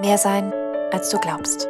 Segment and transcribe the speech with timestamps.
[0.00, 0.52] Mehr sein,
[0.90, 1.68] als du glaubst.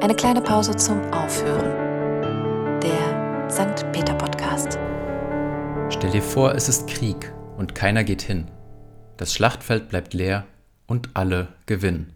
[0.00, 2.80] Eine kleine Pause zum Aufhören.
[2.80, 3.86] Der St.
[3.92, 4.80] Peter Podcast.
[5.88, 8.50] Stell dir vor, es ist Krieg und keiner geht hin.
[9.16, 10.44] Das Schlachtfeld bleibt leer
[10.88, 12.12] und alle gewinnen.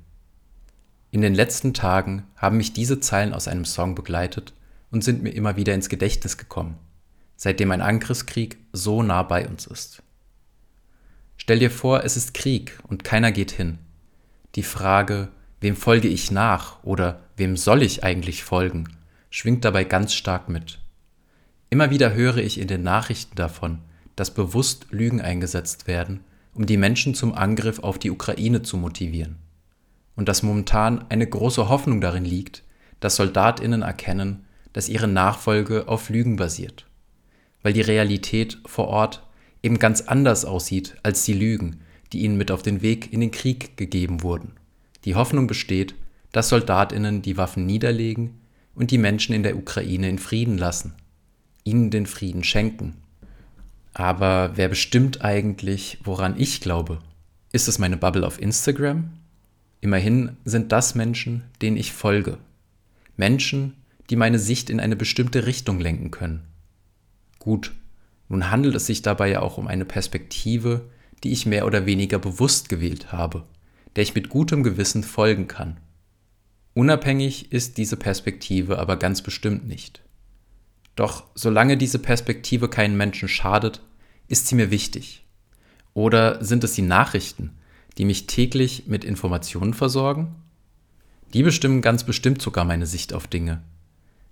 [1.13, 4.53] In den letzten Tagen haben mich diese Zeilen aus einem Song begleitet
[4.91, 6.77] und sind mir immer wieder ins Gedächtnis gekommen,
[7.37, 10.03] seitdem ein Angriffskrieg so nah bei uns ist.
[11.37, 13.79] Stell dir vor, es ist Krieg und keiner geht hin.
[14.57, 15.29] Die Frage,
[15.61, 18.89] wem folge ich nach oder wem soll ich eigentlich folgen,
[19.31, 20.81] schwingt dabei ganz stark mit.
[21.69, 23.79] Immer wieder höre ich in den Nachrichten davon,
[24.17, 29.37] dass bewusst Lügen eingesetzt werden, um die Menschen zum Angriff auf die Ukraine zu motivieren.
[30.17, 32.65] Und dass momentan eine große Hoffnung darin liegt,
[32.99, 36.87] dass Soldatinnen erkennen, dass ihre Nachfolge auf Lügen basiert.
[37.63, 39.23] Weil die Realität vor Ort
[39.63, 41.81] eben ganz anders aussieht als die Lügen,
[42.13, 44.53] die ihnen mit auf den Weg in den Krieg gegeben wurden.
[45.05, 45.95] Die Hoffnung besteht,
[46.33, 48.41] dass Soldatinnen die Waffen niederlegen
[48.75, 50.95] und die Menschen in der Ukraine in Frieden lassen,
[51.65, 52.97] ihnen den Frieden schenken.
[53.93, 57.01] Aber wer bestimmt eigentlich, woran ich glaube?
[57.53, 59.11] Ist es meine Bubble auf Instagram?
[59.81, 62.39] Immerhin sind das Menschen, denen ich folge.
[63.17, 63.75] Menschen,
[64.09, 66.43] die meine Sicht in eine bestimmte Richtung lenken können.
[67.39, 67.73] Gut,
[68.29, 70.89] nun handelt es sich dabei ja auch um eine Perspektive,
[71.25, 73.45] die ich mehr oder weniger bewusst gewählt habe,
[73.97, 75.79] der ich mit gutem Gewissen folgen kann.
[76.75, 80.03] Unabhängig ist diese Perspektive aber ganz bestimmt nicht.
[80.97, 83.83] Doch solange diese Perspektive keinen Menschen schadet,
[84.29, 85.25] ist sie mir wichtig.
[85.95, 87.51] Oder sind es die Nachrichten,
[87.99, 90.37] die mich täglich mit Informationen versorgen?
[91.35, 93.63] Die bestimmen ganz bestimmt sogar meine Sicht auf Dinge.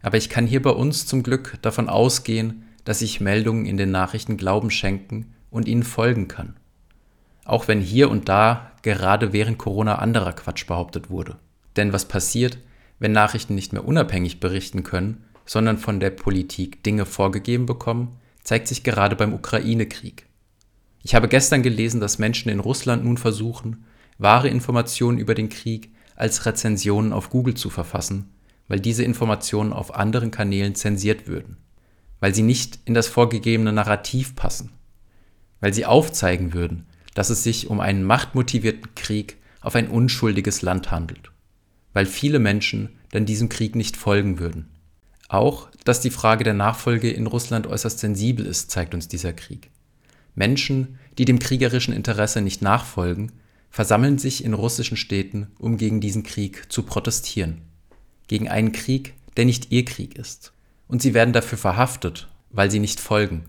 [0.00, 3.90] Aber ich kann hier bei uns zum Glück davon ausgehen, dass ich Meldungen in den
[3.90, 6.54] Nachrichten Glauben schenken und ihnen folgen kann
[7.48, 11.36] auch wenn hier und da gerade während Corona anderer Quatsch behauptet wurde.
[11.76, 12.58] Denn was passiert,
[12.98, 18.68] wenn Nachrichten nicht mehr unabhängig berichten können, sondern von der Politik Dinge vorgegeben bekommen, zeigt
[18.68, 20.26] sich gerade beim Ukraine-Krieg.
[21.02, 23.84] Ich habe gestern gelesen, dass Menschen in Russland nun versuchen,
[24.18, 28.30] wahre Informationen über den Krieg als Rezensionen auf Google zu verfassen,
[28.66, 31.56] weil diese Informationen auf anderen Kanälen zensiert würden,
[32.20, 34.72] weil sie nicht in das vorgegebene Narrativ passen,
[35.60, 36.86] weil sie aufzeigen würden,
[37.18, 41.32] dass es sich um einen machtmotivierten Krieg auf ein unschuldiges Land handelt,
[41.92, 44.68] weil viele Menschen dann diesem Krieg nicht folgen würden.
[45.26, 49.68] Auch, dass die Frage der Nachfolge in Russland äußerst sensibel ist, zeigt uns dieser Krieg.
[50.36, 53.32] Menschen, die dem kriegerischen Interesse nicht nachfolgen,
[53.68, 57.62] versammeln sich in russischen Städten, um gegen diesen Krieg zu protestieren.
[58.28, 60.52] Gegen einen Krieg, der nicht ihr Krieg ist.
[60.86, 63.46] Und sie werden dafür verhaftet, weil sie nicht folgen.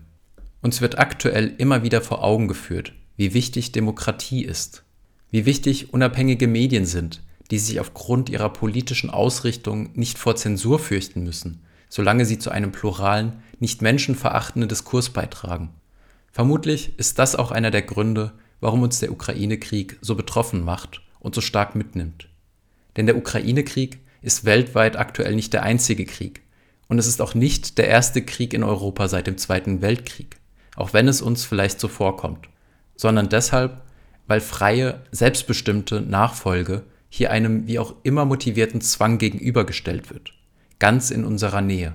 [0.60, 4.82] Uns wird aktuell immer wieder vor Augen geführt, wie wichtig Demokratie ist,
[5.30, 11.22] wie wichtig unabhängige Medien sind, die sich aufgrund ihrer politischen Ausrichtung nicht vor Zensur fürchten
[11.22, 11.60] müssen,
[11.90, 15.68] solange sie zu einem pluralen, nicht menschenverachtenden Diskurs beitragen.
[16.32, 21.34] Vermutlich ist das auch einer der Gründe, warum uns der Ukraine-Krieg so betroffen macht und
[21.34, 22.30] so stark mitnimmt.
[22.96, 26.40] Denn der Ukraine-Krieg ist weltweit aktuell nicht der einzige Krieg.
[26.88, 30.38] Und es ist auch nicht der erste Krieg in Europa seit dem Zweiten Weltkrieg,
[30.74, 32.48] auch wenn es uns vielleicht so vorkommt
[33.00, 33.80] sondern deshalb,
[34.26, 40.34] weil freie, selbstbestimmte Nachfolge hier einem wie auch immer motivierten Zwang gegenübergestellt wird,
[40.78, 41.94] ganz in unserer Nähe.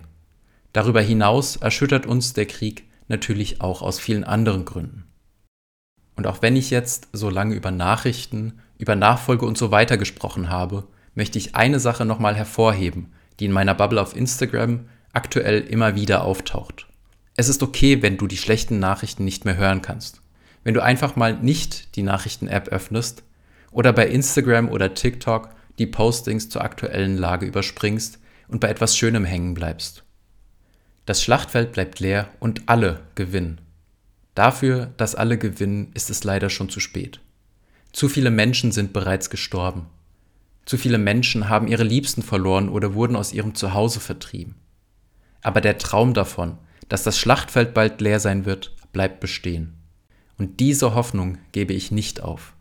[0.73, 5.03] Darüber hinaus erschüttert uns der Krieg natürlich auch aus vielen anderen Gründen.
[6.15, 10.49] Und auch wenn ich jetzt so lange über Nachrichten, über Nachfolge und so weiter gesprochen
[10.49, 15.93] habe, möchte ich eine Sache nochmal hervorheben, die in meiner Bubble auf Instagram aktuell immer
[15.93, 16.87] wieder auftaucht.
[17.35, 20.24] Es ist okay, wenn du die schlechten Nachrichten nicht mehr hören kannst
[20.65, 23.23] wenn du einfach mal nicht die Nachrichten-App öffnest
[23.71, 29.25] oder bei Instagram oder TikTok die Postings zur aktuellen Lage überspringst und bei etwas Schönem
[29.25, 30.03] hängen bleibst.
[31.05, 33.61] Das Schlachtfeld bleibt leer und alle gewinnen.
[34.33, 37.21] Dafür, dass alle gewinnen, ist es leider schon zu spät.
[37.93, 39.85] Zu viele Menschen sind bereits gestorben.
[40.65, 44.55] Zu viele Menschen haben ihre Liebsten verloren oder wurden aus ihrem Zuhause vertrieben.
[45.41, 46.57] Aber der Traum davon,
[46.89, 49.84] dass das Schlachtfeld bald leer sein wird, bleibt bestehen.
[50.37, 52.53] Und diese Hoffnung gebe ich nicht auf.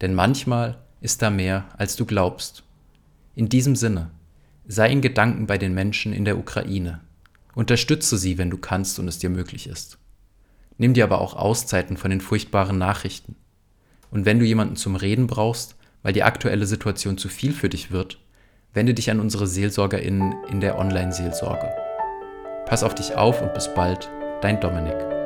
[0.00, 2.62] Denn manchmal ist da mehr, als du glaubst.
[3.34, 4.10] In diesem Sinne,
[4.66, 7.00] sei in Gedanken bei den Menschen in der Ukraine.
[7.54, 9.98] Unterstütze sie, wenn du kannst und es dir möglich ist.
[10.76, 13.34] Nimm dir aber auch Auszeiten von den furchtbaren Nachrichten.
[14.10, 17.90] Und wenn du jemanden zum Reden brauchst, weil die aktuelle Situation zu viel für dich
[17.90, 18.20] wird,
[18.72, 21.68] wende dich an unsere SeelsorgerInnen in der Online-Seelsorge.
[22.66, 24.08] Pass auf dich auf und bis bald,
[24.40, 25.17] dein Dominik.